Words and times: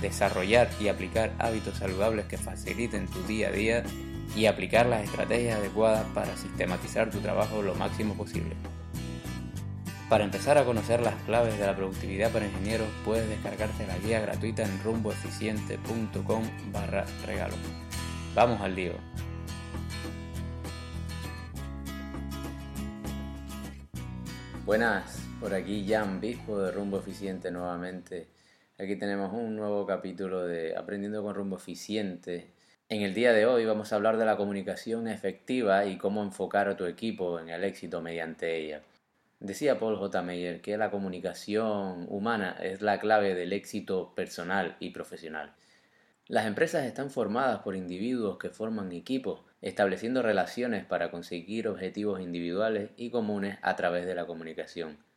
desarrollar 0.00 0.68
y 0.80 0.88
aplicar 0.88 1.32
hábitos 1.38 1.78
saludables 1.78 2.26
que 2.26 2.38
faciliten 2.38 3.06
tu 3.06 3.22
día 3.24 3.48
a 3.48 3.52
día 3.52 3.82
y 4.36 4.46
aplicar 4.46 4.86
las 4.86 5.04
estrategias 5.04 5.58
adecuadas 5.58 6.04
para 6.14 6.36
sistematizar 6.36 7.10
tu 7.10 7.20
trabajo 7.20 7.62
lo 7.62 7.74
máximo 7.74 8.14
posible. 8.14 8.54
Para 10.08 10.24
empezar 10.24 10.58
a 10.58 10.64
conocer 10.64 11.00
las 11.00 11.14
claves 11.22 11.56
de 11.58 11.66
la 11.66 11.76
productividad 11.76 12.32
para 12.32 12.46
ingenieros, 12.46 12.88
puedes 13.04 13.28
descargarte 13.28 13.86
la 13.86 13.96
guía 13.98 14.20
gratuita 14.20 14.64
en 14.64 14.82
rumboeficiente.com 14.82 16.42
barra 16.72 17.04
regalo. 17.26 17.54
Vamos 18.34 18.60
al 18.60 18.74
lío. 18.74 18.94
Buenas, 24.66 25.20
por 25.40 25.54
aquí 25.54 25.86
Jan 25.88 26.20
Bispo 26.20 26.58
de 26.58 26.70
Rumbo 26.70 26.98
Eficiente 26.98 27.50
nuevamente 27.50 28.28
Aquí 28.82 28.96
tenemos 28.96 29.30
un 29.34 29.56
nuevo 29.56 29.84
capítulo 29.84 30.46
de 30.46 30.74
Aprendiendo 30.74 31.22
con 31.22 31.34
rumbo 31.34 31.56
eficiente. 31.56 32.46
En 32.88 33.02
el 33.02 33.12
día 33.12 33.34
de 33.34 33.44
hoy 33.44 33.66
vamos 33.66 33.92
a 33.92 33.96
hablar 33.96 34.16
de 34.16 34.24
la 34.24 34.38
comunicación 34.38 35.06
efectiva 35.06 35.84
y 35.84 35.98
cómo 35.98 36.22
enfocar 36.22 36.66
a 36.66 36.78
tu 36.78 36.86
equipo 36.86 37.38
en 37.38 37.50
el 37.50 37.62
éxito 37.64 38.00
mediante 38.00 38.56
ella. 38.56 38.80
Decía 39.38 39.78
Paul 39.78 39.98
J. 39.98 40.22
Meyer 40.22 40.62
que 40.62 40.78
la 40.78 40.90
comunicación 40.90 42.06
humana 42.08 42.56
es 42.58 42.80
la 42.80 42.98
clave 42.98 43.34
del 43.34 43.52
éxito 43.52 44.14
personal 44.14 44.78
y 44.80 44.92
profesional. 44.92 45.52
Las 46.26 46.46
empresas 46.46 46.86
están 46.86 47.10
formadas 47.10 47.58
por 47.58 47.76
individuos 47.76 48.38
que 48.38 48.48
forman 48.48 48.92
equipos, 48.92 49.42
estableciendo 49.60 50.22
relaciones 50.22 50.86
para 50.86 51.10
conseguir 51.10 51.68
objetivos 51.68 52.22
individuales 52.22 52.92
y 52.96 53.10
comunes 53.10 53.58
a 53.60 53.76
través 53.76 54.06
de 54.06 54.14
la 54.14 54.24
comunicación. 54.24 55.09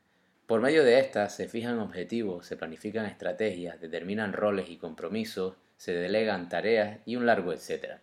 Por 0.47 0.59
medio 0.59 0.83
de 0.83 0.99
estas 0.99 1.33
se 1.33 1.47
fijan 1.47 1.79
objetivos, 1.79 2.45
se 2.45 2.57
planifican 2.57 3.05
estrategias, 3.05 3.79
determinan 3.79 4.33
roles 4.33 4.69
y 4.69 4.75
compromisos, 4.75 5.55
se 5.77 5.93
delegan 5.93 6.49
tareas 6.49 6.99
y 7.05 7.15
un 7.15 7.25
largo 7.25 7.53
etcétera. 7.53 8.01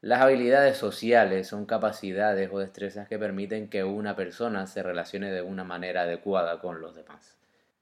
Las 0.00 0.22
habilidades 0.22 0.76
sociales 0.76 1.46
son 1.46 1.64
capacidades 1.64 2.50
o 2.52 2.58
destrezas 2.58 3.06
que 3.06 3.16
permiten 3.16 3.68
que 3.68 3.84
una 3.84 4.16
persona 4.16 4.66
se 4.66 4.82
relacione 4.82 5.30
de 5.30 5.42
una 5.42 5.62
manera 5.62 6.02
adecuada 6.02 6.58
con 6.58 6.80
los 6.80 6.96
demás. 6.96 7.36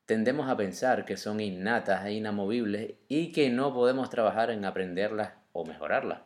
Tendemos 0.05 0.51
a 0.51 0.59
pensar 0.59 1.07
que 1.07 1.17
son 1.17 1.41
innatas 1.41 2.05
e 2.05 2.13
inamovibles 2.13 2.97
y 3.09 3.33
que 3.33 3.49
no 3.49 3.73
podemos 3.73 4.11
trabajar 4.11 4.51
en 4.51 4.67
aprenderlas 4.67 5.33
o 5.53 5.65
mejorarlas. 5.65 6.21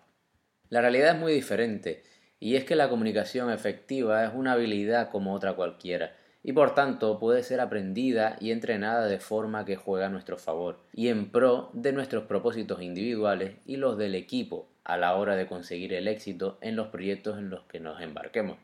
La 0.70 0.80
realidad 0.80 1.14
es 1.14 1.20
muy 1.20 1.32
diferente 1.32 2.02
y 2.40 2.56
es 2.56 2.64
que 2.64 2.74
la 2.74 2.88
comunicación 2.88 3.52
efectiva 3.52 4.24
es 4.24 4.32
una 4.34 4.54
habilidad 4.54 5.10
como 5.10 5.32
otra 5.32 5.52
cualquiera 5.52 6.16
y 6.44 6.52
por 6.52 6.74
tanto 6.74 7.18
puede 7.18 7.42
ser 7.42 7.60
aprendida 7.60 8.36
y 8.38 8.52
entrenada 8.52 9.06
de 9.06 9.18
forma 9.18 9.64
que 9.64 9.76
juega 9.76 10.06
a 10.06 10.10
nuestro 10.10 10.36
favor 10.36 10.78
y 10.92 11.08
en 11.08 11.30
pro 11.30 11.70
de 11.72 11.92
nuestros 11.92 12.24
propósitos 12.24 12.82
individuales 12.82 13.56
y 13.64 13.76
los 13.78 13.96
del 13.96 14.14
equipo 14.14 14.68
a 14.84 14.98
la 14.98 15.16
hora 15.16 15.36
de 15.36 15.46
conseguir 15.46 15.94
el 15.94 16.06
éxito 16.06 16.58
en 16.60 16.76
los 16.76 16.88
proyectos 16.88 17.38
en 17.38 17.48
los 17.48 17.64
que 17.64 17.80
nos 17.80 18.00
embarquemos. 18.02 18.58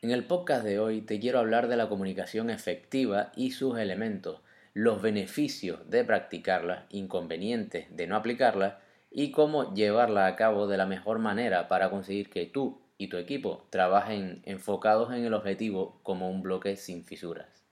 En 0.00 0.12
el 0.12 0.24
podcast 0.24 0.64
de 0.64 0.78
hoy 0.78 1.00
te 1.00 1.18
quiero 1.18 1.40
hablar 1.40 1.66
de 1.66 1.76
la 1.76 1.88
comunicación 1.88 2.50
efectiva 2.50 3.32
y 3.34 3.50
sus 3.50 3.78
elementos, 3.78 4.40
los 4.72 5.02
beneficios 5.02 5.90
de 5.90 6.04
practicarla, 6.04 6.86
inconvenientes 6.90 7.86
de 7.94 8.06
no 8.06 8.14
aplicarla 8.14 8.78
y 9.10 9.32
cómo 9.32 9.74
llevarla 9.74 10.26
a 10.26 10.36
cabo 10.36 10.68
de 10.68 10.76
la 10.76 10.86
mejor 10.86 11.18
manera 11.18 11.66
para 11.66 11.90
conseguir 11.90 12.30
que 12.30 12.46
tú 12.46 12.81
y 13.02 13.08
tu 13.08 13.16
equipo 13.16 13.66
trabajen 13.70 14.42
enfocados 14.44 15.12
en 15.12 15.24
el 15.24 15.34
objetivo 15.34 15.98
como 16.04 16.30
un 16.30 16.40
bloque 16.40 16.76
sin 16.76 17.04
fisuras. 17.04 17.64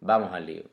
Vamos 0.00 0.32
al 0.32 0.46
lío. 0.46 0.64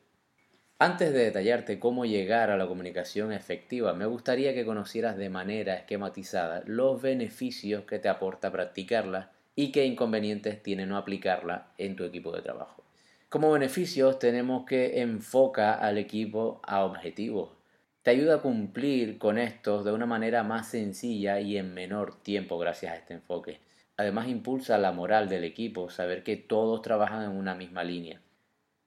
Antes 0.80 1.12
de 1.12 1.26
detallarte 1.26 1.78
cómo 1.78 2.04
llegar 2.04 2.50
a 2.50 2.56
la 2.56 2.66
comunicación 2.66 3.32
efectiva, 3.32 3.94
me 3.94 4.06
gustaría 4.06 4.52
que 4.52 4.64
conocieras 4.64 5.16
de 5.16 5.30
manera 5.30 5.76
esquematizada 5.76 6.64
los 6.66 7.00
beneficios 7.00 7.84
que 7.84 8.00
te 8.00 8.08
aporta 8.08 8.50
practicarla 8.50 9.30
y 9.54 9.70
qué 9.70 9.84
inconvenientes 9.84 10.60
tiene 10.60 10.86
no 10.86 10.96
aplicarla 10.96 11.68
en 11.78 11.94
tu 11.94 12.02
equipo 12.02 12.32
de 12.32 12.42
trabajo. 12.42 12.82
Como 13.28 13.52
beneficios 13.52 14.18
tenemos 14.18 14.66
que 14.66 15.00
enfoca 15.02 15.74
al 15.74 15.98
equipo 15.98 16.60
a 16.64 16.84
objetivos. 16.84 17.50
Te 18.02 18.10
ayuda 18.10 18.34
a 18.36 18.42
cumplir 18.42 19.18
con 19.18 19.38
estos 19.38 19.84
de 19.84 19.92
una 19.92 20.06
manera 20.06 20.42
más 20.42 20.68
sencilla 20.68 21.38
y 21.38 21.56
en 21.56 21.72
menor 21.72 22.20
tiempo 22.22 22.58
gracias 22.58 22.92
a 22.92 22.96
este 22.96 23.14
enfoque. 23.14 23.60
Además 23.96 24.28
impulsa 24.28 24.76
la 24.78 24.92
moral 24.92 25.28
del 25.28 25.44
equipo, 25.44 25.88
saber 25.88 26.24
que 26.24 26.36
todos 26.36 26.82
trabajan 26.82 27.22
en 27.22 27.36
una 27.36 27.54
misma 27.54 27.84
línea. 27.84 28.20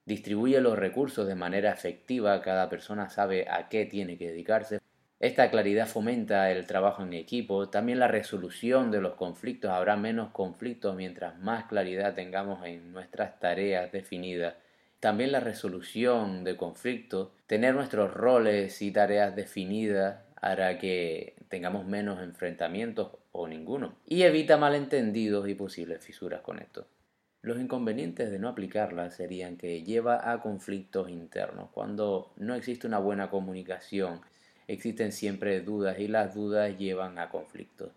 Distribuye 0.06 0.62
los 0.62 0.78
recursos 0.78 1.28
de 1.28 1.35
manera 1.35 1.72
efectiva, 1.72 2.41
cada 2.41 2.69
persona 2.69 3.09
sabe 3.09 3.47
a 3.50 3.69
qué 3.69 3.85
tiene 3.85 4.17
que 4.17 4.29
dedicarse. 4.29 4.79
Esta 5.19 5.50
claridad 5.50 5.88
fomenta 5.88 6.51
el 6.51 6.66
trabajo 6.67 7.03
en 7.03 7.13
equipo, 7.13 7.69
también 7.69 8.00
la 8.00 8.07
resolución 8.07 8.91
de 8.91 9.01
los 9.01 9.16
conflictos. 9.16 9.72
Habrá 9.72 9.96
menos 9.96 10.29
conflictos 10.29 10.96
mientras 10.96 11.40
más 11.40 11.66
claridad 11.66 12.13
tengamos 12.13 12.66
en 12.66 12.94
nuestras 12.94 13.40
tareas 13.40 13.91
definidas. 13.91 14.56
También 15.00 15.31
la 15.31 15.40
resolución 15.40 16.44
de 16.44 16.56
conflictos, 16.56 17.29
tener 17.47 17.73
nuestros 17.73 18.13
roles 18.13 18.81
y 18.81 18.91
tareas 18.91 19.35
definidas 19.35 20.22
hará 20.41 20.78
que 20.78 21.37
tengamos 21.50 21.85
menos 21.85 22.22
enfrentamientos 22.22 23.12
o 23.31 23.47
ninguno, 23.47 23.96
y 24.06 24.24
evita 24.24 24.58
malentendidos 24.58 25.47
y 25.47 25.56
posibles 25.56 26.03
fisuras 26.03 26.41
con 26.41 26.59
esto. 26.59 26.88
Los 27.41 27.59
inconvenientes 27.59 28.31
de 28.31 28.40
no 28.40 28.50
aplicarla 28.50 29.09
serían 29.12 29.58
que 29.58 29.84
lleva 29.84 30.31
a 30.31 30.41
conflictos 30.41 31.09
internos. 31.09 31.69
Cuando 31.72 32.34
no 32.35 32.56
existe 32.56 32.88
una 32.88 33.00
buena 33.00 33.30
comunicación, 33.30 34.22
existen 34.68 35.12
siempre 35.12 35.62
dudas 35.62 36.00
y 36.00 36.08
las 36.08 36.34
dudas 36.34 36.78
llevan 36.78 37.19
a 37.19 37.30
conflictos. 37.30 37.91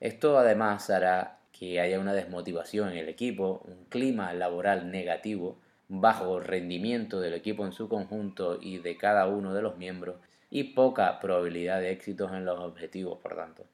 Esto 0.00 0.38
además 0.38 0.90
hará 0.90 1.38
que 1.52 1.80
haya 1.80 2.00
una 2.00 2.14
desmotivación 2.14 2.90
en 2.90 2.98
el 2.98 3.08
equipo, 3.08 3.62
un 3.66 3.84
clima 3.84 4.32
laboral 4.34 4.90
negativo, 4.90 5.58
bajo 5.88 6.40
rendimiento 6.40 7.20
del 7.20 7.34
equipo 7.34 7.64
en 7.64 7.72
su 7.72 7.88
conjunto 7.88 8.58
y 8.60 8.78
de 8.78 8.96
cada 8.96 9.26
uno 9.26 9.54
de 9.54 9.62
los 9.62 9.78
miembros, 9.78 10.16
y 10.50 10.74
poca 10.74 11.18
probabilidad 11.20 11.80
de 11.80 11.90
éxitos 11.90 12.32
en 12.32 12.44
los 12.44 12.60
objetivos, 12.60 13.18
por 13.18 13.36
tanto. 13.36 13.64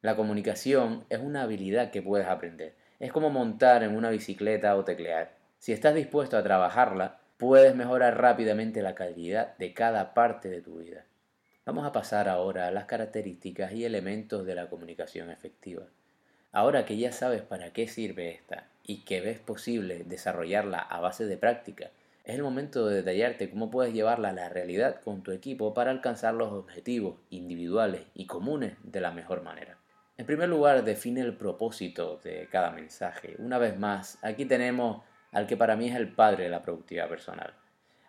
La 0.00 0.14
comunicación 0.14 1.04
es 1.08 1.18
una 1.18 1.42
habilidad 1.42 1.90
que 1.90 2.02
puedes 2.02 2.26
aprender. 2.26 2.74
Es 3.00 3.12
como 3.12 3.30
montar 3.30 3.82
en 3.82 3.96
una 3.96 4.10
bicicleta 4.10 4.76
o 4.76 4.84
teclear. 4.84 5.32
Si 5.58 5.72
estás 5.72 5.94
dispuesto 5.94 6.36
a 6.36 6.42
trabajarla, 6.42 7.18
puedes 7.36 7.74
mejorar 7.74 8.20
rápidamente 8.20 8.82
la 8.82 8.94
calidad 8.94 9.56
de 9.58 9.72
cada 9.74 10.14
parte 10.14 10.48
de 10.48 10.62
tu 10.62 10.78
vida. 10.78 11.04
Vamos 11.64 11.86
a 11.86 11.92
pasar 11.92 12.28
ahora 12.28 12.66
a 12.66 12.70
las 12.70 12.84
características 12.84 13.72
y 13.72 13.84
elementos 13.84 14.46
de 14.46 14.54
la 14.54 14.68
comunicación 14.68 15.30
efectiva. 15.30 15.84
Ahora 16.52 16.84
que 16.84 16.96
ya 16.96 17.12
sabes 17.12 17.42
para 17.42 17.72
qué 17.72 17.88
sirve 17.88 18.30
esta 18.30 18.68
y 18.82 19.04
que 19.04 19.20
ves 19.20 19.38
posible 19.38 20.04
desarrollarla 20.04 20.78
a 20.78 21.00
base 21.00 21.26
de 21.26 21.36
práctica, 21.36 21.90
es 22.28 22.34
el 22.34 22.42
momento 22.42 22.86
de 22.86 22.96
detallarte 22.96 23.48
cómo 23.48 23.70
puedes 23.70 23.94
llevarla 23.94 24.28
a 24.28 24.34
la 24.34 24.50
realidad 24.50 25.00
con 25.00 25.22
tu 25.22 25.32
equipo 25.32 25.72
para 25.72 25.90
alcanzar 25.90 26.34
los 26.34 26.52
objetivos 26.52 27.16
individuales 27.30 28.02
y 28.12 28.26
comunes 28.26 28.74
de 28.82 29.00
la 29.00 29.12
mejor 29.12 29.42
manera. 29.42 29.78
En 30.18 30.26
primer 30.26 30.50
lugar, 30.50 30.84
define 30.84 31.22
el 31.22 31.38
propósito 31.38 32.20
de 32.22 32.46
cada 32.52 32.70
mensaje. 32.70 33.34
Una 33.38 33.56
vez 33.56 33.78
más, 33.78 34.18
aquí 34.20 34.44
tenemos 34.44 35.02
al 35.32 35.46
que 35.46 35.56
para 35.56 35.74
mí 35.74 35.88
es 35.88 35.96
el 35.96 36.12
padre 36.12 36.44
de 36.44 36.50
la 36.50 36.60
productividad 36.60 37.08
personal. 37.08 37.54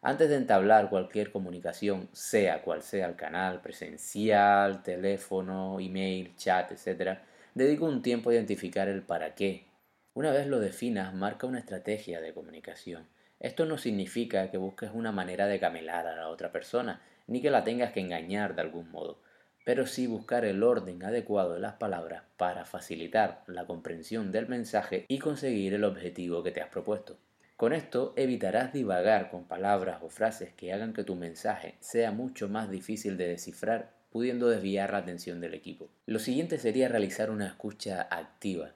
Antes 0.01 0.27
de 0.27 0.35
entablar 0.35 0.89
cualquier 0.89 1.31
comunicación, 1.31 2.09
sea 2.11 2.61
cual 2.61 2.81
sea 2.81 3.07
el 3.07 3.15
canal, 3.15 3.61
presencial, 3.61 4.83
teléfono, 4.83 5.79
email, 5.79 6.35
chat, 6.35 6.73
etc., 6.73 7.19
dedico 7.53 7.85
un 7.85 8.01
tiempo 8.01 8.31
a 8.31 8.33
identificar 8.33 8.89
el 8.89 9.01
para 9.01 9.33
qué. 9.33 9.65
Una 10.13 10.31
vez 10.31 10.45
lo 10.45 10.59
definas, 10.59 11.13
marca 11.13 11.47
una 11.47 11.59
estrategia 11.59 12.19
de 12.19 12.33
comunicación. 12.33 13.07
Esto 13.39 13.65
no 13.65 13.77
significa 13.77 14.51
que 14.51 14.57
busques 14.57 14.91
una 14.93 15.11
manera 15.11 15.47
de 15.47 15.59
camelar 15.59 16.07
a 16.07 16.15
la 16.15 16.27
otra 16.27 16.51
persona, 16.51 17.01
ni 17.27 17.41
que 17.41 17.51
la 17.51 17.63
tengas 17.63 17.93
que 17.93 18.01
engañar 18.01 18.55
de 18.55 18.61
algún 18.61 18.91
modo, 18.91 19.21
pero 19.63 19.85
sí 19.85 20.07
buscar 20.07 20.45
el 20.45 20.63
orden 20.63 21.03
adecuado 21.03 21.53
de 21.53 21.59
las 21.59 21.75
palabras 21.75 22.23
para 22.37 22.65
facilitar 22.65 23.43
la 23.47 23.65
comprensión 23.65 24.31
del 24.31 24.47
mensaje 24.47 25.05
y 25.07 25.19
conseguir 25.19 25.73
el 25.73 25.83
objetivo 25.83 26.43
que 26.43 26.51
te 26.51 26.61
has 26.61 26.69
propuesto. 26.69 27.17
Con 27.55 27.73
esto 27.73 28.13
evitarás 28.15 28.73
divagar 28.73 29.29
con 29.29 29.45
palabras 29.45 29.99
o 30.01 30.09
frases 30.09 30.53
que 30.53 30.73
hagan 30.73 30.93
que 30.93 31.03
tu 31.03 31.15
mensaje 31.15 31.75
sea 31.81 32.11
mucho 32.11 32.49
más 32.49 32.69
difícil 32.69 33.17
de 33.17 33.27
descifrar 33.27 33.91
pudiendo 34.11 34.49
desviar 34.49 34.91
la 34.91 34.99
atención 34.99 35.39
del 35.39 35.53
equipo. 35.53 35.89
Lo 36.05 36.19
siguiente 36.19 36.57
sería 36.57 36.87
realizar 36.87 37.29
una 37.29 37.47
escucha 37.47 38.07
activa. 38.09 38.71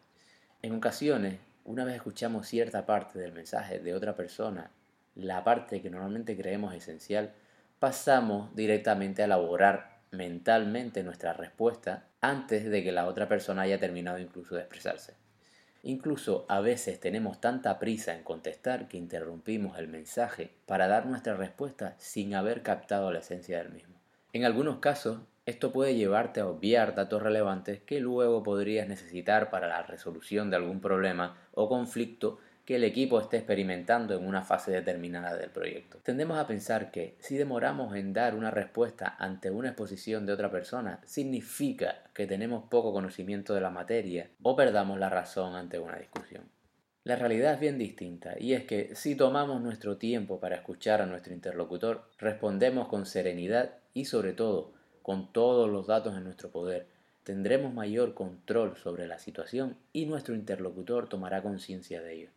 En 0.62 0.74
ocasiones, 0.74 1.40
una 1.66 1.86
vez 1.86 1.96
escuchamos 1.96 2.48
cierta 2.48 2.86
parte 2.86 3.20
del 3.20 3.32
mensaje 3.32 3.80
de 3.80 3.94
otra 3.94 4.16
persona, 4.16 4.72
la 5.16 5.44
parte 5.44 5.82
que 5.82 5.90
normalmente 5.90 6.36
creemos 6.36 6.74
esencial, 6.74 7.34
pasamos 7.80 8.56
directamente 8.56 9.22
a 9.22 9.26
elaborar 9.26 10.00
mentalmente 10.12 11.04
nuestra 11.04 11.34
respuesta 11.34 12.08
antes 12.22 12.70
de 12.70 12.84
que 12.84 12.92
la 12.92 13.08
otra 13.08 13.28
persona 13.28 13.64
haya 13.64 13.80
terminado 13.80 14.20
incluso 14.20 14.56
de 14.56 14.62
expresarse. 14.62 15.16
Incluso 15.82 16.46
a 16.48 16.62
veces 16.62 17.00
tenemos 17.00 17.42
tanta 17.42 17.78
prisa 17.78 18.16
en 18.16 18.24
contestar 18.24 18.88
que 18.88 18.98
interrumpimos 18.98 19.78
el 19.78 19.90
mensaje 19.90 20.52
para 20.66 20.88
dar 20.88 21.06
nuestra 21.06 21.36
respuesta 21.36 21.96
sin 21.98 22.36
haber 22.36 22.64
captado 22.64 23.12
la 23.12 23.20
esencia 23.20 23.58
del 23.58 23.74
mismo. 23.74 23.96
En 24.32 24.46
algunos 24.46 24.78
casos, 24.78 25.20
esto 25.46 25.74
puede 25.74 25.96
llevarte 25.96 26.40
a 26.40 26.48
obviar 26.48 26.96
datos 26.96 27.22
relevantes 27.22 27.82
que 27.82 28.00
luego 28.00 28.44
podrías 28.44 28.88
necesitar 28.88 29.50
para 29.50 29.68
la 29.68 29.84
resolución 29.84 30.50
de 30.50 30.56
algún 30.56 30.80
problema 30.80 31.38
o 31.54 31.68
conflicto 31.68 32.40
que 32.66 32.78
el 32.78 32.86
equipo 32.86 33.20
esté 33.20 33.38
experimentando 33.38 34.16
en 34.18 34.26
una 34.26 34.42
fase 34.42 34.72
determinada 34.72 35.36
del 35.36 35.50
proyecto. 35.50 35.98
Tendemos 36.02 36.38
a 36.38 36.48
pensar 36.48 36.92
que 36.92 37.18
si 37.20 37.36
demoramos 37.36 37.94
en 37.96 38.14
dar 38.14 38.36
una 38.36 38.52
respuesta 38.52 39.18
ante 39.20 39.52
una 39.52 39.70
exposición 39.70 40.26
de 40.26 40.32
otra 40.32 40.50
persona, 40.50 41.02
significa 41.06 42.04
que 42.14 42.26
tenemos 42.26 42.64
poco 42.70 42.94
conocimiento 42.94 43.54
de 43.54 43.62
la 43.62 43.70
materia 43.70 44.30
o 44.42 44.56
perdamos 44.56 44.98
la 44.98 45.10
razón 45.10 45.56
ante 45.56 45.78
una 45.78 45.98
discusión. 45.98 46.44
La 47.04 47.18
realidad 47.18 47.56
es 47.56 47.60
bien 47.60 47.78
distinta 47.78 48.36
y 48.40 48.54
es 48.54 48.64
que 48.64 48.96
si 48.96 49.16
tomamos 49.16 49.62
nuestro 49.62 49.98
tiempo 49.98 50.40
para 50.40 50.56
escuchar 50.56 51.02
a 51.02 51.06
nuestro 51.06 51.34
interlocutor, 51.34 52.10
respondemos 52.18 52.88
con 52.88 53.06
serenidad 53.06 53.72
y 53.94 54.06
sobre 54.06 54.32
todo 54.32 54.72
con 55.04 55.32
todos 55.32 55.70
los 55.70 55.86
datos 55.86 56.18
en 56.18 56.24
nuestro 56.24 56.50
poder, 56.50 56.88
tendremos 57.24 57.74
mayor 57.74 58.14
control 58.14 58.78
sobre 58.78 59.06
la 59.06 59.20
situación 59.20 59.78
y 59.92 60.06
nuestro 60.06 60.34
interlocutor 60.34 61.08
tomará 61.08 61.44
conciencia 61.44 62.02
de 62.02 62.14
ello. 62.14 62.30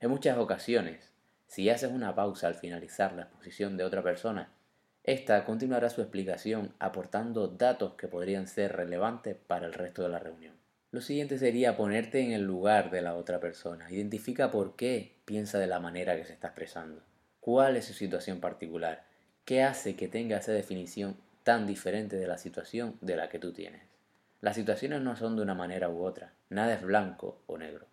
En 0.00 0.10
muchas 0.10 0.36
ocasiones, 0.38 1.12
si 1.46 1.68
haces 1.70 1.92
una 1.92 2.14
pausa 2.14 2.48
al 2.48 2.54
finalizar 2.54 3.12
la 3.12 3.22
exposición 3.22 3.76
de 3.76 3.84
otra 3.84 4.02
persona, 4.02 4.50
ésta 5.04 5.44
continuará 5.44 5.90
su 5.90 6.00
explicación 6.00 6.72
aportando 6.78 7.46
datos 7.46 7.94
que 7.94 8.08
podrían 8.08 8.48
ser 8.48 8.74
relevantes 8.74 9.36
para 9.46 9.66
el 9.66 9.74
resto 9.74 10.02
de 10.02 10.08
la 10.08 10.18
reunión. 10.18 10.54
Lo 10.90 11.00
siguiente 11.00 11.38
sería 11.38 11.76
ponerte 11.76 12.20
en 12.20 12.32
el 12.32 12.42
lugar 12.42 12.90
de 12.90 13.02
la 13.02 13.16
otra 13.16 13.40
persona. 13.40 13.90
Identifica 13.90 14.50
por 14.50 14.76
qué 14.76 15.16
piensa 15.24 15.58
de 15.58 15.66
la 15.66 15.80
manera 15.80 16.16
que 16.16 16.24
se 16.24 16.32
está 16.32 16.48
expresando. 16.48 17.02
¿Cuál 17.40 17.76
es 17.76 17.84
su 17.86 17.92
situación 17.92 18.40
particular? 18.40 19.04
¿Qué 19.44 19.62
hace 19.62 19.96
que 19.96 20.08
tenga 20.08 20.38
esa 20.38 20.52
definición 20.52 21.16
tan 21.44 21.66
diferente 21.66 22.16
de 22.16 22.26
la 22.26 22.38
situación 22.38 22.96
de 23.02 23.16
la 23.16 23.28
que 23.28 23.38
tú 23.38 23.52
tienes? 23.52 23.82
Las 24.40 24.56
situaciones 24.56 25.02
no 25.02 25.14
son 25.14 25.36
de 25.36 25.42
una 25.42 25.54
manera 25.54 25.88
u 25.88 26.02
otra. 26.02 26.32
Nada 26.48 26.74
es 26.74 26.82
blanco 26.82 27.42
o 27.46 27.58
negro. 27.58 27.86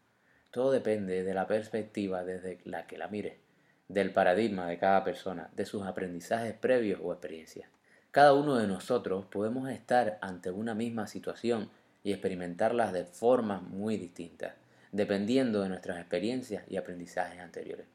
Todo 0.51 0.71
depende 0.71 1.23
de 1.23 1.33
la 1.33 1.47
perspectiva 1.47 2.23
desde 2.23 2.59
la 2.63 2.87
que 2.87 2.97
la 2.97 3.07
mire, 3.07 3.39
del 3.87 4.11
paradigma 4.11 4.67
de 4.67 4.77
cada 4.77 5.03
persona, 5.03 5.49
de 5.53 5.65
sus 5.65 5.85
aprendizajes 5.85 6.53
previos 6.53 6.99
o 7.03 7.11
experiencias. 7.11 7.69
Cada 8.11 8.33
uno 8.33 8.57
de 8.57 8.67
nosotros 8.67 9.25
podemos 9.25 9.69
estar 9.69 10.17
ante 10.21 10.49
una 10.49 10.73
misma 10.73 11.07
situación 11.07 11.69
y 12.03 12.13
experimentarlas 12.13 12.93
de 12.93 13.05
formas 13.05 13.61
muy 13.63 13.97
distintas, 13.97 14.55
dependiendo 14.91 15.61
de 15.61 15.69
nuestras 15.69 15.99
experiencias 15.99 16.63
y 16.69 16.77
aprendizajes 16.77 17.39
anteriores. 17.39 17.85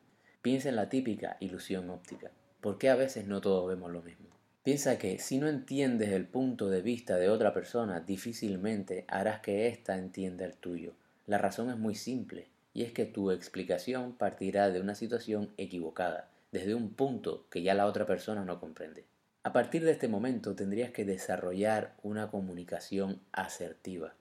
Piensa 0.42 0.68
en 0.68 0.76
la 0.76 0.90
típica 0.90 1.38
ilusión 1.40 1.88
óptica. 1.88 2.30
¿Por 2.60 2.78
qué 2.78 2.90
a 2.90 2.94
veces 2.94 3.26
no 3.26 3.40
todos 3.40 3.68
vemos 3.68 3.90
lo 3.90 4.02
mismo? 4.02 4.35
Piensa 4.66 4.98
que 4.98 5.20
si 5.20 5.38
no 5.38 5.46
entiendes 5.46 6.08
el 6.08 6.26
punto 6.26 6.68
de 6.68 6.82
vista 6.82 7.18
de 7.18 7.30
otra 7.30 7.54
persona, 7.54 8.00
difícilmente 8.00 9.04
harás 9.06 9.38
que 9.38 9.68
ésta 9.68 9.96
entienda 9.96 10.44
el 10.44 10.56
tuyo 10.56 10.92
la 11.26 11.38
razón 11.38 11.70
es 11.70 11.76
muy 11.76 11.94
simple, 11.94 12.48
y 12.72 12.82
es 12.82 12.90
que 12.90 13.04
tu 13.04 13.30
explicación 13.30 14.12
partirá 14.12 14.70
de 14.70 14.80
una 14.80 14.96
situación 14.96 15.52
equivocada, 15.56 16.30
desde 16.50 16.74
un 16.74 16.94
punto 16.94 17.46
que 17.48 17.62
ya 17.62 17.74
la 17.74 17.86
otra 17.86 18.06
persona 18.06 18.44
no 18.44 18.60
comprende. 18.60 19.04
A 19.44 19.52
partir 19.52 19.84
de 19.84 19.92
este 19.92 20.08
momento 20.08 20.54
tendrías 20.54 20.90
que 20.90 21.04
desarrollar 21.04 21.94
una 22.02 22.28
comunicación 22.28 23.20
asertiva. 23.30 24.14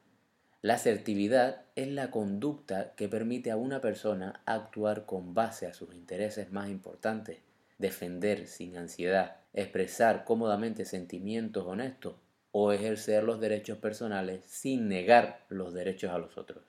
La 0.61 0.75
asertividad 0.75 1.63
es 1.75 1.87
la 1.87 2.09
conducta 2.09 2.93
que 2.95 3.09
permite 3.09 3.51
a 3.51 3.57
una 3.57 3.81
persona 3.81 4.41
actuar 4.45 5.05
con 5.05 5.33
base 5.33 5.67
a 5.67 5.73
sus 5.73 5.93
intereses 5.93 6.51
más 6.51 6.69
importantes, 6.69 7.37
defender 7.77 8.47
sin 8.47 8.77
ansiedad, 8.77 9.37
expresar 9.53 10.25
cómodamente 10.25 10.85
sentimientos 10.85 11.65
honestos 11.65 12.15
o 12.51 12.71
ejercer 12.71 13.23
los 13.23 13.39
derechos 13.39 13.77
personales 13.77 14.43
sin 14.45 14.87
negar 14.87 15.45
los 15.49 15.73
derechos 15.73 16.11
a 16.11 16.17
los 16.17 16.37
otros. 16.37 16.63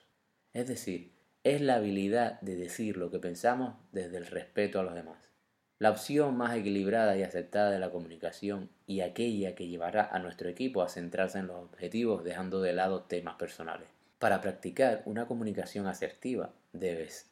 Es 0.53 0.67
decir, 0.67 1.13
es 1.45 1.61
la 1.61 1.77
habilidad 1.77 2.41
de 2.41 2.57
decir 2.57 2.97
lo 2.97 3.11
que 3.11 3.21
pensamos 3.21 3.75
desde 3.93 4.17
el 4.17 4.27
respeto 4.27 4.81
a 4.81 4.83
los 4.83 4.95
demás. 4.95 5.31
La 5.79 5.91
opción 5.91 6.37
más 6.37 6.57
equilibrada 6.57 7.17
y 7.17 7.23
aceptada 7.23 7.71
de 7.71 7.79
la 7.79 7.91
comunicación 7.91 8.71
y 8.87 9.01
aquella 9.03 9.55
que 9.55 9.69
llevará 9.69 10.09
a 10.11 10.19
nuestro 10.19 10.49
equipo 10.49 10.83
a 10.83 10.89
centrarse 10.89 11.39
en 11.39 11.49
los 11.49 11.63
objetivos 11.63 12.25
dejando 12.25 12.63
de 12.63 12.73
lado 12.73 13.03
temas 13.03 13.37
personales. 13.37 13.89
Para 14.19 14.41
practicar 14.41 15.03
una 15.05 15.27
comunicación 15.27 15.87
asertiva 15.87 16.55
debes, 16.73 17.31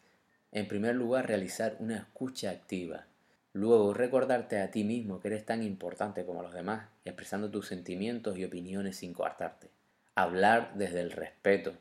en 0.52 0.68
primer 0.68 0.94
lugar, 0.94 1.26
realizar 1.26 1.76
una 1.80 1.96
escucha 1.96 2.50
activa. 2.50 3.06
Luego, 3.54 3.94
recordarte 3.94 4.60
a 4.60 4.72
ti 4.72 4.82
mismo 4.82 5.20
que 5.20 5.28
eres 5.28 5.46
tan 5.46 5.62
importante 5.62 6.26
como 6.26 6.42
los 6.42 6.52
demás, 6.52 6.88
expresando 7.04 7.52
tus 7.52 7.68
sentimientos 7.68 8.36
y 8.36 8.44
opiniones 8.44 8.96
sin 8.96 9.14
coartarte. 9.14 9.70
Hablar 10.16 10.72
desde 10.74 11.00
el 11.00 11.12
respeto, 11.12 11.72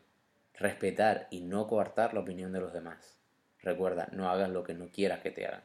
respetar 0.53 1.27
y 1.31 1.41
no 1.41 1.67
coartar 1.67 2.13
la 2.13 2.19
opinión 2.19 2.53
de 2.53 2.59
los 2.59 2.73
demás. 2.73 3.17
Recuerda, 3.59 4.07
no 4.11 4.29
hagas 4.29 4.51
lo 4.51 4.63
que 4.63 4.75
no 4.75 4.89
quieras 4.89 5.21
que 5.21 5.31
te 5.31 5.47
hagan. 5.47 5.63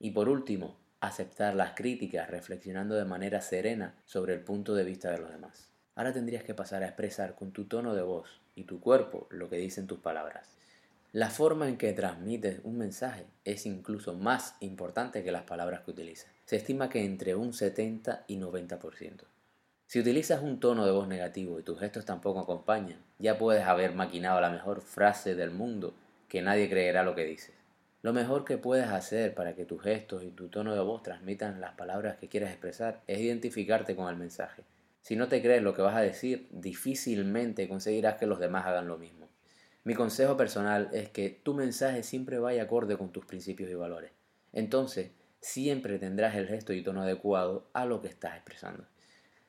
Y 0.00 0.10
por 0.10 0.28
último, 0.28 0.76
aceptar 0.98 1.54
las 1.54 1.76
críticas 1.76 2.28
reflexionando 2.28 2.96
de 2.96 3.04
manera 3.04 3.40
serena 3.40 3.94
sobre 4.06 4.34
el 4.34 4.40
punto 4.40 4.74
de 4.74 4.82
vista 4.82 5.12
de 5.12 5.18
los 5.18 5.30
demás. 5.30 5.70
Ahora 5.94 6.12
tendrías 6.12 6.42
que 6.42 6.54
pasar 6.54 6.82
a 6.82 6.86
expresar 6.86 7.36
con 7.36 7.52
tu 7.52 7.66
tono 7.66 7.94
de 7.94 8.02
voz 8.02 8.40
y 8.56 8.64
tu 8.64 8.80
cuerpo 8.80 9.28
lo 9.30 9.48
que 9.48 9.58
dicen 9.58 9.86
tus 9.86 10.00
palabras. 10.00 10.59
La 11.12 11.28
forma 11.28 11.68
en 11.68 11.76
que 11.76 11.92
transmites 11.92 12.60
un 12.62 12.78
mensaje 12.78 13.26
es 13.44 13.66
incluso 13.66 14.14
más 14.14 14.54
importante 14.60 15.24
que 15.24 15.32
las 15.32 15.42
palabras 15.42 15.80
que 15.80 15.90
utilizas. 15.90 16.30
Se 16.44 16.54
estima 16.54 16.88
que 16.88 17.04
entre 17.04 17.34
un 17.34 17.52
70 17.52 18.26
y 18.28 18.36
90%. 18.36 19.24
Si 19.88 19.98
utilizas 19.98 20.40
un 20.40 20.60
tono 20.60 20.86
de 20.86 20.92
voz 20.92 21.08
negativo 21.08 21.58
y 21.58 21.64
tus 21.64 21.80
gestos 21.80 22.04
tampoco 22.04 22.38
acompañan, 22.38 23.00
ya 23.18 23.38
puedes 23.38 23.64
haber 23.64 23.92
maquinado 23.92 24.40
la 24.40 24.50
mejor 24.50 24.82
frase 24.82 25.34
del 25.34 25.50
mundo 25.50 25.94
que 26.28 26.42
nadie 26.42 26.70
creerá 26.70 27.02
lo 27.02 27.16
que 27.16 27.24
dices. 27.24 27.56
Lo 28.02 28.12
mejor 28.12 28.44
que 28.44 28.56
puedes 28.56 28.86
hacer 28.86 29.34
para 29.34 29.56
que 29.56 29.64
tus 29.64 29.82
gestos 29.82 30.22
y 30.22 30.30
tu 30.30 30.46
tono 30.46 30.76
de 30.76 30.80
voz 30.80 31.02
transmitan 31.02 31.60
las 31.60 31.74
palabras 31.74 32.18
que 32.18 32.28
quieres 32.28 32.50
expresar 32.50 33.00
es 33.08 33.18
identificarte 33.18 33.96
con 33.96 34.08
el 34.08 34.16
mensaje. 34.16 34.62
Si 35.00 35.16
no 35.16 35.26
te 35.26 35.42
crees 35.42 35.62
lo 35.62 35.74
que 35.74 35.82
vas 35.82 35.96
a 35.96 36.02
decir, 36.02 36.46
difícilmente 36.52 37.68
conseguirás 37.68 38.14
que 38.14 38.26
los 38.26 38.38
demás 38.38 38.64
hagan 38.64 38.86
lo 38.86 38.96
mismo. 38.96 39.19
Mi 39.90 39.96
consejo 39.96 40.36
personal 40.36 40.88
es 40.92 41.08
que 41.08 41.30
tu 41.30 41.52
mensaje 41.52 42.04
siempre 42.04 42.38
vaya 42.38 42.62
acorde 42.62 42.96
con 42.96 43.10
tus 43.10 43.26
principios 43.26 43.68
y 43.68 43.74
valores. 43.74 44.12
Entonces, 44.52 45.10
siempre 45.40 45.98
tendrás 45.98 46.36
el 46.36 46.46
gesto 46.46 46.72
y 46.72 46.84
tono 46.84 47.02
adecuado 47.02 47.68
a 47.72 47.86
lo 47.86 48.00
que 48.00 48.06
estás 48.06 48.36
expresando. 48.36 48.86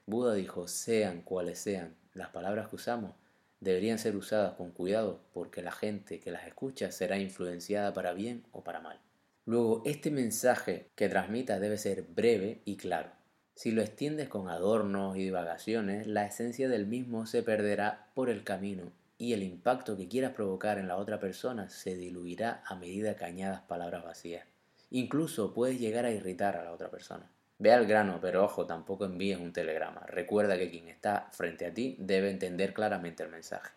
Buda 0.07 0.33
dijo, 0.33 0.67
sean 0.67 1.21
cuales 1.21 1.59
sean 1.59 1.93
las 2.15 2.29
palabras 2.29 2.69
que 2.69 2.77
usamos, 2.77 3.13
deberían 3.59 3.99
ser 3.99 4.15
usadas 4.15 4.53
con 4.53 4.71
cuidado 4.71 5.21
porque 5.31 5.61
la 5.61 5.71
gente 5.71 6.19
que 6.19 6.31
las 6.31 6.47
escucha 6.47 6.91
será 6.91 7.19
influenciada 7.19 7.93
para 7.93 8.13
bien 8.13 8.43
o 8.51 8.63
para 8.63 8.79
mal. 8.79 8.99
Luego, 9.45 9.83
este 9.85 10.09
mensaje 10.09 10.89
que 10.95 11.07
transmita 11.07 11.59
debe 11.59 11.77
ser 11.77 12.01
breve 12.01 12.63
y 12.65 12.77
claro. 12.77 13.11
Si 13.53 13.69
lo 13.69 13.83
extiendes 13.83 14.27
con 14.27 14.49
adornos 14.49 15.17
y 15.17 15.19
divagaciones, 15.19 16.07
la 16.07 16.25
esencia 16.25 16.67
del 16.67 16.87
mismo 16.87 17.27
se 17.27 17.43
perderá 17.43 18.09
por 18.15 18.31
el 18.31 18.43
camino 18.43 18.91
y 19.21 19.33
el 19.33 19.43
impacto 19.43 19.95
que 19.95 20.07
quieras 20.07 20.33
provocar 20.33 20.79
en 20.79 20.87
la 20.87 20.97
otra 20.97 21.19
persona 21.19 21.69
se 21.69 21.95
diluirá 21.95 22.63
a 22.65 22.73
medida 22.73 23.15
que 23.15 23.23
añadas 23.23 23.61
palabras 23.61 24.03
vacías. 24.03 24.47
Incluso 24.89 25.53
puedes 25.53 25.79
llegar 25.79 26.05
a 26.05 26.11
irritar 26.11 26.57
a 26.57 26.63
la 26.63 26.71
otra 26.71 26.89
persona. 26.89 27.29
Ve 27.59 27.71
al 27.71 27.85
grano, 27.85 28.17
pero 28.19 28.43
ojo, 28.43 28.65
tampoco 28.65 29.05
envíes 29.05 29.37
un 29.37 29.53
telegrama. 29.53 30.01
Recuerda 30.07 30.57
que 30.57 30.71
quien 30.71 30.87
está 30.87 31.29
frente 31.33 31.67
a 31.67 31.71
ti 31.71 31.95
debe 31.99 32.31
entender 32.31 32.73
claramente 32.73 33.21
el 33.21 33.29
mensaje. 33.29 33.69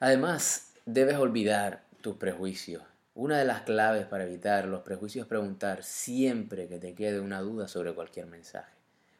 Además, 0.00 0.72
debes 0.84 1.16
olvidar 1.18 1.84
tus 2.00 2.16
prejuicios. 2.16 2.82
Una 3.14 3.38
de 3.38 3.44
las 3.44 3.62
claves 3.62 4.04
para 4.04 4.24
evitar 4.24 4.66
los 4.66 4.80
prejuicios 4.80 5.26
es 5.26 5.28
preguntar 5.28 5.84
siempre 5.84 6.66
que 6.66 6.80
te 6.80 6.96
quede 6.96 7.20
una 7.20 7.40
duda 7.40 7.68
sobre 7.68 7.94
cualquier 7.94 8.26
mensaje. 8.26 8.72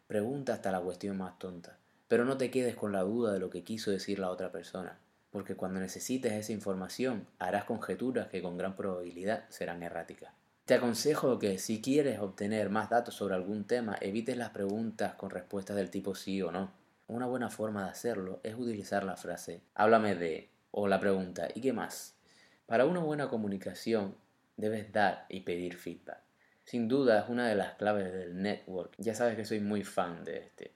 Pregunta 0.09 0.55
hasta 0.55 0.73
la 0.73 0.81
cuestión 0.81 1.19
más 1.19 1.39
tonta, 1.39 1.79
pero 2.09 2.25
no 2.25 2.37
te 2.37 2.51
quedes 2.51 2.75
con 2.75 2.91
la 2.91 3.03
duda 3.03 3.33
de 3.33 3.39
lo 3.39 3.49
que 3.49 3.63
quiso 3.63 3.93
decir 3.93 4.19
la 4.19 4.31
otra 4.31 4.51
persona, 4.51 4.99
porque 5.39 5.55
cuando 5.55 5.79
necesites 5.79 6.33
esa 6.33 6.51
información 6.51 7.25
harás 7.39 7.63
conjeturas 7.63 8.27
que 8.27 8.43
con 8.43 8.59
gran 8.59 8.75
probabilidad 8.75 9.49
serán 9.51 9.85
erráticas. 9.85 10.33
Te 10.65 10.75
aconsejo 10.75 11.39
que 11.39 11.59
si 11.59 11.81
quieres 11.81 12.19
obtener 12.19 12.71
más 12.71 12.91
datos 12.91 13.15
sobre 13.15 13.37
algún 13.37 13.65
tema, 13.65 13.97
evites 14.01 14.37
las 14.37 14.51
preguntas 14.51 15.15
con 15.15 15.31
respuestas 15.31 15.77
del 15.77 15.91
tipo 15.91 16.17
sí 16.17 16.43
o 16.43 16.51
no. 16.51 16.73
una 17.07 17.27
buena 17.27 17.51
forma 17.51 17.85
de 17.85 17.91
hacerlo 17.91 18.41
es 18.43 18.57
utilizar 18.57 19.05
la 19.05 19.17
frase 19.17 19.61
háblame 19.77 20.17
de 20.17 20.51
o 20.73 20.89
la 20.89 20.99
pregunta 20.99 21.47
¿y 21.55 21.61
qué 21.61 21.73
más? 21.73 22.17
Para 22.67 22.85
una 22.85 22.99
buena 22.99 23.29
comunicación 23.29 24.17
debes 24.57 24.93
dar 24.93 25.25
y 25.29 25.43
pedir 25.43 25.77
feedback. 25.77 26.19
Sin 26.65 26.89
duda 26.89 27.21
es 27.21 27.29
una 27.29 27.47
de 27.47 27.55
las 27.55 27.75
claves 27.75 28.13
del 28.13 28.43
network. 28.43 28.93
Ya 28.99 29.15
sabes 29.15 29.37
que 29.37 29.45
soy 29.45 29.61
muy 29.61 29.85
fan 29.85 30.25
de 30.25 30.39
este. 30.39 30.73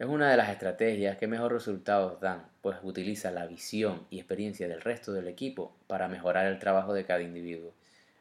Es 0.00 0.08
una 0.08 0.30
de 0.30 0.38
las 0.38 0.48
estrategias 0.48 1.18
que 1.18 1.26
mejor 1.26 1.52
resultados 1.52 2.18
dan, 2.22 2.46
pues 2.62 2.78
utiliza 2.82 3.30
la 3.30 3.44
visión 3.44 4.06
y 4.08 4.18
experiencia 4.18 4.66
del 4.66 4.80
resto 4.80 5.12
del 5.12 5.28
equipo 5.28 5.76
para 5.88 6.08
mejorar 6.08 6.46
el 6.46 6.58
trabajo 6.58 6.94
de 6.94 7.04
cada 7.04 7.20
individuo. 7.20 7.74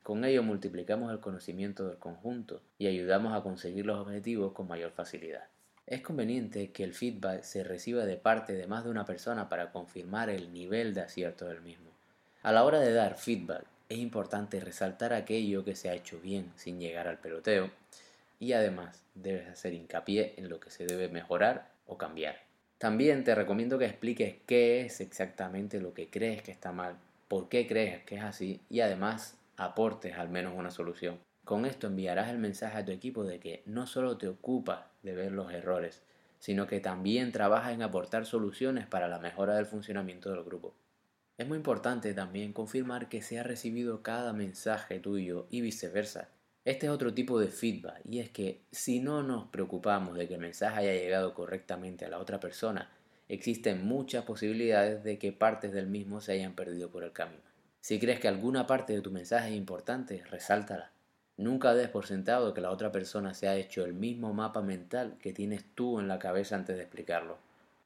Con 0.03 0.25
ello 0.25 0.43
multiplicamos 0.43 1.09
el 1.09 1.21
conocimiento 1.21 1.87
del 1.87 1.97
conjunto 1.97 2.61
y 2.77 2.87
ayudamos 2.87 3.33
a 3.33 3.43
conseguir 3.43 3.85
los 3.85 3.97
objetivos 3.97 4.51
con 4.51 4.67
mayor 4.67 4.91
facilidad. 4.91 5.45
Es 5.87 6.01
conveniente 6.01 6.73
que 6.73 6.83
el 6.83 6.93
feedback 6.93 7.43
se 7.43 7.63
reciba 7.63 8.03
de 8.03 8.17
parte 8.17 8.55
de 8.55 8.67
más 8.67 8.83
de 8.83 8.89
una 8.89 9.05
persona 9.05 9.47
para 9.47 9.71
confirmar 9.71 10.29
el 10.29 10.51
nivel 10.51 10.93
de 10.93 11.03
acierto 11.03 11.47
del 11.47 11.61
mismo. 11.61 11.91
A 12.43 12.51
la 12.51 12.65
hora 12.65 12.81
de 12.81 12.91
dar 12.91 13.15
feedback, 13.17 13.63
es 13.87 13.99
importante 13.99 14.59
resaltar 14.59 15.13
aquello 15.13 15.63
que 15.63 15.77
se 15.77 15.89
ha 15.89 15.93
hecho 15.93 16.19
bien 16.19 16.51
sin 16.57 16.77
llegar 16.77 17.07
al 17.07 17.19
peloteo 17.19 17.71
y 18.39 18.53
además 18.53 19.03
debes 19.13 19.47
hacer 19.47 19.73
hincapié 19.73 20.33
en 20.37 20.49
lo 20.49 20.59
que 20.59 20.71
se 20.71 20.85
debe 20.85 21.09
mejorar 21.09 21.71
o 21.85 21.97
cambiar. 21.97 22.41
También 22.77 23.25
te 23.25 23.35
recomiendo 23.35 23.77
que 23.77 23.85
expliques 23.85 24.37
qué 24.45 24.81
es 24.81 25.01
exactamente 25.01 25.81
lo 25.81 25.93
que 25.93 26.09
crees 26.09 26.41
que 26.41 26.51
está 26.51 26.71
mal, 26.71 26.95
por 27.27 27.49
qué 27.49 27.67
crees 27.67 28.03
que 28.05 28.15
es 28.15 28.23
así 28.23 28.61
y 28.69 28.79
además 28.79 29.37
aportes 29.57 30.17
al 30.17 30.29
menos 30.29 30.53
una 30.55 30.71
solución. 30.71 31.19
Con 31.43 31.65
esto 31.65 31.87
enviarás 31.87 32.29
el 32.29 32.37
mensaje 32.37 32.77
a 32.77 32.85
tu 32.85 32.91
equipo 32.91 33.25
de 33.25 33.39
que 33.39 33.63
no 33.65 33.85
solo 33.85 34.17
te 34.17 34.27
ocupas 34.27 34.85
de 35.03 35.13
ver 35.13 35.31
los 35.33 35.51
errores, 35.51 36.03
sino 36.39 36.67
que 36.67 36.79
también 36.79 37.31
trabajas 37.31 37.73
en 37.73 37.81
aportar 37.81 38.25
soluciones 38.25 38.87
para 38.87 39.09
la 39.09 39.19
mejora 39.19 39.55
del 39.55 39.65
funcionamiento 39.65 40.31
del 40.31 40.43
grupo. 40.43 40.73
Es 41.37 41.47
muy 41.47 41.57
importante 41.57 42.13
también 42.13 42.53
confirmar 42.53 43.09
que 43.09 43.21
se 43.21 43.39
ha 43.39 43.43
recibido 43.43 44.03
cada 44.03 44.31
mensaje 44.31 44.99
tuyo 44.99 45.47
y 45.49 45.61
viceversa, 45.61 46.29
este 46.65 46.85
es 46.87 46.91
otro 46.91 47.13
tipo 47.13 47.39
de 47.39 47.47
feedback 47.47 48.01
y 48.05 48.19
es 48.19 48.29
que 48.29 48.61
si 48.71 48.99
no 48.99 49.23
nos 49.23 49.47
preocupamos 49.47 50.17
de 50.17 50.27
que 50.27 50.35
el 50.35 50.41
mensaje 50.41 50.79
haya 50.79 50.93
llegado 50.93 51.33
correctamente 51.33 52.05
a 52.05 52.09
la 52.09 52.19
otra 52.19 52.39
persona, 52.39 52.89
existen 53.29 53.85
muchas 53.85 54.25
posibilidades 54.25 55.03
de 55.03 55.17
que 55.17 55.31
partes 55.31 55.71
del 55.71 55.87
mismo 55.87 56.19
se 56.19 56.33
hayan 56.33 56.53
perdido 56.53 56.89
por 56.89 57.03
el 57.03 57.11
camino. 57.11 57.41
Si 57.81 57.97
crees 57.99 58.19
que 58.19 58.27
alguna 58.27 58.67
parte 58.67 58.93
de 58.93 59.01
tu 59.01 59.09
mensaje 59.09 59.49
es 59.49 59.55
importante, 59.55 60.23
resáltala. 60.29 60.91
Nunca 61.37 61.73
des 61.73 61.87
por 61.87 62.05
sentado 62.05 62.53
que 62.53 62.59
la 62.59 62.71
otra 62.71 62.91
persona 62.91 63.33
se 63.33 63.47
ha 63.47 63.55
hecho 63.55 63.85
el 63.85 63.93
mismo 63.93 64.33
mapa 64.33 64.61
mental 64.61 65.17
que 65.21 65.31
tienes 65.31 65.63
tú 65.73 65.99
en 65.99 66.09
la 66.09 66.19
cabeza 66.19 66.55
antes 66.55 66.75
de 66.75 66.81
explicarlo. 66.81 67.37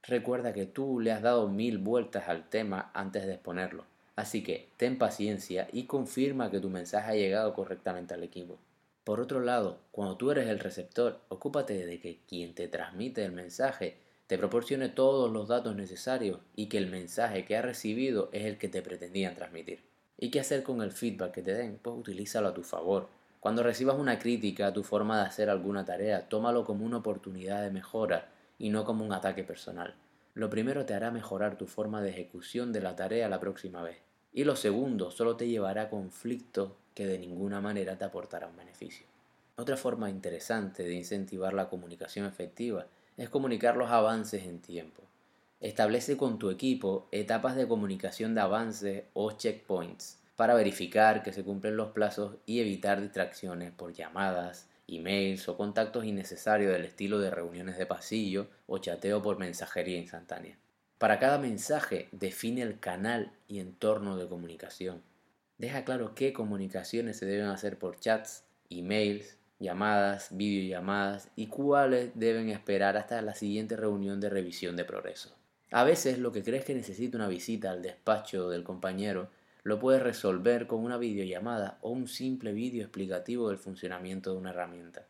Recuerda 0.01 0.51
que 0.53 0.65
tú 0.65 0.99
le 0.99 1.11
has 1.11 1.21
dado 1.21 1.47
mil 1.47 1.77
vueltas 1.77 2.27
al 2.27 2.49
tema 2.49 2.89
antes 2.95 3.27
de 3.27 3.33
exponerlo. 3.33 3.85
Así 4.15 4.43
que 4.43 4.69
ten 4.77 4.97
paciencia 4.97 5.67
y 5.71 5.85
confirma 5.85 6.51
que 6.51 6.59
tu 6.59 6.69
mensaje 6.69 7.11
ha 7.11 7.15
llegado 7.15 7.53
correctamente 7.53 8.13
al 8.13 8.23
equipo. 8.23 8.59
Por 9.03 9.19
otro 9.19 9.41
lado, 9.41 9.79
cuando 9.91 10.15
tú 10.15 10.31
eres 10.31 10.47
el 10.47 10.59
receptor, 10.59 11.19
ocúpate 11.29 11.85
de 11.85 11.99
que 11.99 12.19
quien 12.27 12.53
te 12.53 12.67
transmite 12.67 13.25
el 13.25 13.31
mensaje 13.31 13.97
te 14.27 14.37
proporcione 14.37 14.87
todos 14.87 15.31
los 15.31 15.47
datos 15.47 15.75
necesarios 15.75 16.39
y 16.55 16.67
que 16.67 16.77
el 16.77 16.87
mensaje 16.87 17.45
que 17.45 17.57
ha 17.57 17.61
recibido 17.61 18.29
es 18.31 18.45
el 18.45 18.57
que 18.57 18.69
te 18.69 18.81
pretendían 18.81 19.35
transmitir. 19.35 19.81
¿Y 20.17 20.29
qué 20.29 20.39
hacer 20.39 20.63
con 20.63 20.81
el 20.81 20.91
feedback 20.91 21.33
que 21.33 21.41
te 21.41 21.53
den? 21.53 21.77
Pues 21.81 21.97
utilízalo 21.97 22.47
a 22.47 22.53
tu 22.53 22.63
favor. 22.63 23.09
Cuando 23.41 23.61
recibas 23.61 23.97
una 23.97 24.19
crítica 24.19 24.67
a 24.67 24.73
tu 24.73 24.83
forma 24.83 25.19
de 25.19 25.27
hacer 25.27 25.49
alguna 25.49 25.83
tarea, 25.83 26.29
tómalo 26.29 26.63
como 26.63 26.85
una 26.85 26.97
oportunidad 26.97 27.61
de 27.61 27.71
mejora 27.71 28.29
y 28.57 28.69
no 28.69 28.85
como 28.85 29.03
un 29.03 29.11
ataque 29.11 29.43
personal. 29.43 29.95
Lo 30.35 30.49
primero 30.49 30.85
te 30.85 30.95
hará 30.95 31.11
mejorar 31.11 31.57
tu 31.57 31.67
forma 31.67 32.01
de 32.01 32.09
ejecución 32.09 32.73
de 32.73 32.81
la 32.81 32.95
tarea 32.95 33.29
la 33.29 33.39
próxima 33.39 33.83
vez. 33.83 33.97
Y 34.33 34.45
lo 34.45 34.55
segundo 34.55 35.11
solo 35.11 35.35
te 35.37 35.47
llevará 35.47 35.83
a 35.83 35.89
conflictos 35.89 36.71
que 36.95 37.05
de 37.05 37.19
ninguna 37.19 37.61
manera 37.61 37.97
te 37.97 38.05
aportará 38.05 38.47
un 38.47 38.57
beneficio. 38.57 39.05
Otra 39.55 39.77
forma 39.77 40.09
interesante 40.09 40.83
de 40.83 40.95
incentivar 40.95 41.53
la 41.53 41.69
comunicación 41.69 42.25
efectiva 42.25 42.87
es 43.15 43.29
comunicar 43.29 43.77
los 43.77 43.91
avances 43.91 44.45
en 44.45 44.59
tiempo. 44.59 45.03
Establece 45.59 46.17
con 46.17 46.39
tu 46.39 46.49
equipo 46.49 47.07
etapas 47.11 47.55
de 47.55 47.67
comunicación 47.67 48.33
de 48.33 48.41
avance 48.41 49.05
o 49.13 49.31
checkpoints 49.33 50.19
para 50.35 50.55
verificar 50.55 51.21
que 51.21 51.31
se 51.31 51.43
cumplen 51.43 51.77
los 51.77 51.91
plazos 51.91 52.37
y 52.47 52.59
evitar 52.59 52.99
distracciones 52.99 53.71
por 53.71 53.93
llamadas, 53.93 54.67
emails 54.87 55.47
o 55.49 55.57
contactos 55.57 56.05
innecesarios 56.05 56.71
del 56.71 56.85
estilo 56.85 57.19
de 57.19 57.31
reuniones 57.31 57.77
de 57.77 57.85
pasillo 57.85 58.47
o 58.67 58.77
chateo 58.77 59.21
por 59.21 59.37
mensajería 59.37 59.97
instantánea. 59.97 60.57
Para 60.97 61.19
cada 61.19 61.37
mensaje 61.37 62.07
define 62.11 62.61
el 62.61 62.79
canal 62.79 63.33
y 63.47 63.59
entorno 63.59 64.17
de 64.17 64.27
comunicación. 64.27 65.01
Deja 65.57 65.83
claro 65.83 66.15
qué 66.15 66.33
comunicaciones 66.33 67.17
se 67.17 67.25
deben 67.25 67.47
hacer 67.47 67.77
por 67.77 67.99
chats, 67.99 68.45
emails, 68.69 69.37
llamadas, 69.59 70.29
videollamadas 70.31 71.29
y 71.35 71.47
cuáles 71.47 72.11
deben 72.15 72.49
esperar 72.49 72.97
hasta 72.97 73.21
la 73.21 73.35
siguiente 73.35 73.75
reunión 73.75 74.19
de 74.19 74.29
revisión 74.29 74.75
de 74.75 74.85
progreso. 74.85 75.35
A 75.71 75.83
veces 75.83 76.19
lo 76.19 76.31
que 76.31 76.43
crees 76.43 76.65
que 76.65 76.75
necesita 76.75 77.17
una 77.17 77.27
visita 77.27 77.71
al 77.71 77.81
despacho 77.81 78.49
del 78.49 78.63
compañero 78.63 79.29
lo 79.63 79.79
puedes 79.79 80.03
resolver 80.03 80.67
con 80.67 80.83
una 80.83 80.97
videollamada 80.97 81.77
o 81.81 81.89
un 81.89 82.07
simple 82.07 82.51
vídeo 82.51 82.83
explicativo 82.83 83.47
del 83.47 83.57
funcionamiento 83.57 84.31
de 84.31 84.37
una 84.37 84.49
herramienta. 84.49 85.05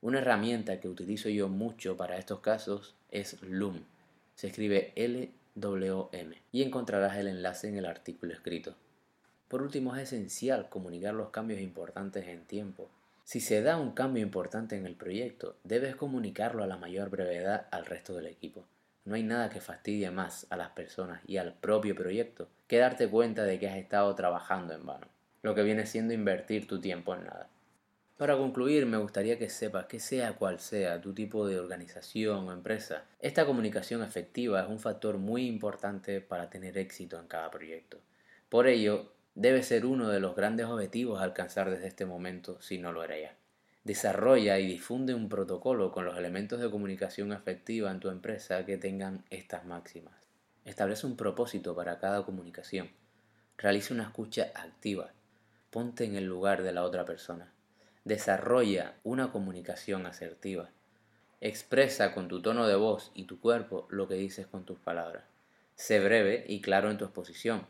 Una 0.00 0.20
herramienta 0.20 0.78
que 0.78 0.88
utilizo 0.88 1.28
yo 1.28 1.48
mucho 1.48 1.96
para 1.96 2.16
estos 2.16 2.38
casos 2.38 2.94
es 3.10 3.42
Loom. 3.42 3.82
Se 4.36 4.46
escribe 4.46 4.92
L-W-M 4.94 6.36
y 6.52 6.62
encontrarás 6.62 7.16
el 7.16 7.26
enlace 7.26 7.68
en 7.68 7.76
el 7.76 7.86
artículo 7.86 8.32
escrito. 8.32 8.76
Por 9.48 9.62
último, 9.62 9.96
es 9.96 10.02
esencial 10.12 10.68
comunicar 10.68 11.14
los 11.14 11.30
cambios 11.30 11.60
importantes 11.60 12.28
en 12.28 12.44
tiempo. 12.44 12.88
Si 13.24 13.40
se 13.40 13.62
da 13.62 13.78
un 13.78 13.90
cambio 13.90 14.22
importante 14.22 14.76
en 14.76 14.86
el 14.86 14.94
proyecto, 14.94 15.56
debes 15.64 15.96
comunicarlo 15.96 16.62
a 16.62 16.68
la 16.68 16.76
mayor 16.76 17.10
brevedad 17.10 17.66
al 17.72 17.84
resto 17.84 18.14
del 18.14 18.26
equipo. 18.26 18.64
No 19.08 19.14
hay 19.14 19.22
nada 19.22 19.48
que 19.48 19.62
fastidie 19.62 20.10
más 20.10 20.46
a 20.50 20.56
las 20.58 20.68
personas 20.72 21.22
y 21.26 21.38
al 21.38 21.54
propio 21.54 21.94
proyecto 21.94 22.50
que 22.66 22.76
darte 22.76 23.08
cuenta 23.08 23.44
de 23.44 23.58
que 23.58 23.66
has 23.66 23.78
estado 23.78 24.14
trabajando 24.14 24.74
en 24.74 24.84
vano, 24.84 25.06
lo 25.40 25.54
que 25.54 25.62
viene 25.62 25.86
siendo 25.86 26.12
invertir 26.12 26.68
tu 26.68 26.78
tiempo 26.78 27.14
en 27.14 27.24
nada. 27.24 27.48
Para 28.18 28.36
concluir, 28.36 28.84
me 28.84 28.98
gustaría 28.98 29.38
que 29.38 29.48
sepas 29.48 29.86
que 29.86 29.98
sea 29.98 30.34
cual 30.34 30.60
sea 30.60 31.00
tu 31.00 31.14
tipo 31.14 31.46
de 31.46 31.58
organización 31.58 32.48
o 32.48 32.52
empresa, 32.52 33.04
esta 33.18 33.46
comunicación 33.46 34.02
efectiva 34.02 34.60
es 34.60 34.68
un 34.68 34.78
factor 34.78 35.16
muy 35.16 35.46
importante 35.46 36.20
para 36.20 36.50
tener 36.50 36.76
éxito 36.76 37.18
en 37.18 37.28
cada 37.28 37.50
proyecto. 37.50 38.02
Por 38.50 38.66
ello, 38.66 39.10
debe 39.34 39.62
ser 39.62 39.86
uno 39.86 40.10
de 40.10 40.20
los 40.20 40.36
grandes 40.36 40.66
objetivos 40.66 41.18
a 41.18 41.24
alcanzar 41.24 41.70
desde 41.70 41.86
este 41.86 42.04
momento 42.04 42.60
si 42.60 42.76
no 42.76 42.92
lo 42.92 43.02
era 43.02 43.18
ya. 43.18 43.34
Desarrolla 43.88 44.58
y 44.58 44.66
difunde 44.66 45.14
un 45.14 45.30
protocolo 45.30 45.92
con 45.92 46.04
los 46.04 46.18
elementos 46.18 46.60
de 46.60 46.70
comunicación 46.70 47.32
efectiva 47.32 47.90
en 47.90 48.00
tu 48.00 48.10
empresa 48.10 48.66
que 48.66 48.76
tengan 48.76 49.24
estas 49.30 49.64
máximas. 49.64 50.12
Establece 50.66 51.06
un 51.06 51.16
propósito 51.16 51.74
para 51.74 51.98
cada 51.98 52.22
comunicación. 52.22 52.90
Realiza 53.56 53.94
una 53.94 54.02
escucha 54.02 54.52
activa. 54.54 55.14
Ponte 55.70 56.04
en 56.04 56.16
el 56.16 56.26
lugar 56.26 56.64
de 56.64 56.72
la 56.74 56.82
otra 56.82 57.06
persona. 57.06 57.50
Desarrolla 58.04 58.92
una 59.04 59.32
comunicación 59.32 60.04
asertiva. 60.04 60.68
Expresa 61.40 62.12
con 62.12 62.28
tu 62.28 62.42
tono 62.42 62.66
de 62.66 62.76
voz 62.76 63.10
y 63.14 63.24
tu 63.24 63.40
cuerpo 63.40 63.86
lo 63.88 64.06
que 64.06 64.16
dices 64.16 64.46
con 64.46 64.66
tus 64.66 64.78
palabras. 64.78 65.24
Sé 65.76 65.98
breve 65.98 66.44
y 66.46 66.60
claro 66.60 66.90
en 66.90 66.98
tu 66.98 67.06
exposición. 67.06 67.66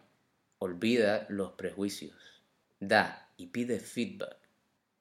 Olvida 0.59 1.27
los 1.29 1.53
prejuicios. 1.53 2.43
Da 2.81 3.29
y 3.37 3.47
pide 3.47 3.79
feedback 3.79 4.48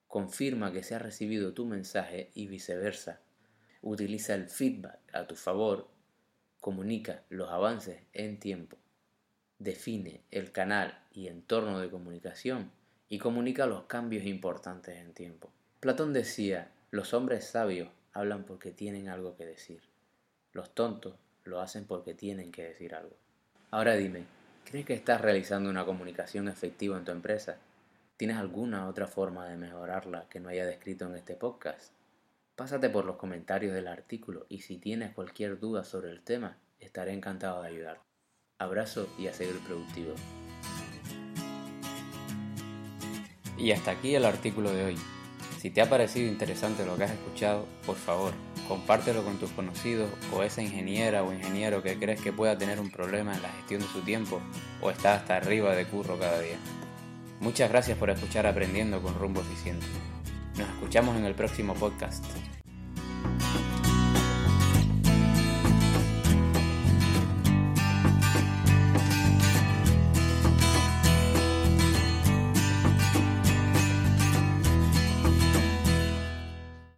confirma 0.08 0.72
que 0.72 0.84
se 0.84 0.96
ha 0.96 1.00
recibido 1.00 1.54
tu 1.54 1.66
mensaje 1.66 2.32
y 2.34 2.48
viceversa. 2.48 3.20
Utiliza 3.82 4.34
el 4.36 4.48
feedback 4.48 5.00
a 5.14 5.28
tu 5.28 5.36
favor, 5.36 5.88
comunica 6.60 7.24
los 7.30 7.50
avances 7.50 8.02
en 8.14 8.40
tiempo, 8.40 8.78
define 9.60 10.22
el 10.32 10.52
canal 10.52 11.00
y 11.12 11.28
entorno 11.28 11.80
de 11.80 11.90
comunicación 11.90 12.72
y 13.10 13.20
comunica 13.20 13.66
los 13.66 13.84
cambios 13.84 14.26
importantes 14.26 14.98
en 14.98 15.14
tiempo. 15.14 15.50
Platón 15.80 16.14
decía, 16.14 16.72
los 16.92 17.14
hombres 17.14 17.46
sabios 17.46 17.90
hablan 18.14 18.46
porque 18.46 18.72
tienen 18.72 19.10
algo 19.10 19.36
que 19.36 19.46
decir. 19.46 19.82
Los 20.54 20.74
tontos 20.74 21.16
lo 21.44 21.62
hacen 21.62 21.86
porque 21.86 22.14
tienen 22.14 22.52
que 22.52 22.64
decir 22.64 22.96
algo. 22.96 23.16
Ahora 23.72 23.96
dime, 23.96 24.24
¿crees 24.66 24.86
que 24.86 24.94
estás 24.94 25.22
realizando 25.22 25.70
una 25.70 25.86
comunicación 25.86 26.48
efectiva 26.48 26.98
en 26.98 27.06
tu 27.06 27.12
empresa? 27.12 27.58
¿Tienes 28.18 28.38
alguna 28.38 28.88
otra 28.88 29.06
forma 29.06 29.48
de 29.48 29.58
mejorarla 29.58 30.28
que 30.28 30.40
no 30.40 30.50
haya 30.50 30.66
descrito 30.66 31.06
en 31.06 31.16
este 31.16 31.36
podcast? 31.36 31.94
Pásate 32.56 32.90
por 32.90 33.06
los 33.06 33.18
comentarios 33.18 33.76
del 33.76 33.88
artículo 33.88 34.48
y 34.50 34.62
si 34.62 34.80
tienes 34.80 35.12
cualquier 35.12 35.60
duda 35.60 35.84
sobre 35.84 36.10
el 36.10 36.24
tema, 36.24 36.58
estaré 36.80 37.14
encantado 37.14 37.62
de 37.62 37.68
ayudarte. 37.68 38.02
Abrazo 38.58 39.08
y 39.20 39.28
a 39.28 39.34
seguir 39.34 39.60
productivo. 39.60 40.16
Y 43.56 43.72
hasta 43.72 43.92
aquí 43.92 44.16
el 44.16 44.26
artículo 44.26 44.72
de 44.72 44.86
hoy. 44.86 44.98
Si 45.60 45.70
te 45.70 45.82
ha 45.82 45.90
parecido 45.90 46.28
interesante 46.28 46.88
lo 46.88 46.98
que 46.98 47.04
has 47.04 47.12
escuchado, 47.12 47.68
por 47.86 47.98
favor, 47.98 48.34
compártelo 48.68 49.24
con 49.24 49.38
tus 49.38 49.52
conocidos 49.52 50.10
o 50.34 50.42
esa 50.42 50.64
ingeniera 50.64 51.22
o 51.22 51.32
ingeniero 51.32 51.84
que 51.84 52.00
crees 52.00 52.20
que 52.20 52.34
pueda 52.34 52.58
tener 52.58 52.80
un 52.80 52.90
problema 52.90 53.36
en 53.36 53.44
la 53.44 53.50
gestión 53.50 53.82
de 53.82 53.88
su 53.88 54.02
tiempo 54.02 54.42
o 54.82 54.90
está 54.90 55.14
hasta 55.14 55.38
arriba 55.38 55.76
de 55.76 55.86
curro 55.86 56.18
cada 56.18 56.40
día. 56.42 56.58
Muchas 57.40 57.70
gracias 57.70 57.98
por 57.98 58.10
escuchar 58.10 58.48
Aprendiendo 58.48 59.02
con 59.02 59.14
Rumbo 59.16 59.42
Eficiente. 59.42 59.86
Nos 60.58 60.68
escuchamos 60.70 61.16
en 61.18 61.26
el 61.26 61.36
próximo 61.36 61.74
podcast. 61.76 62.26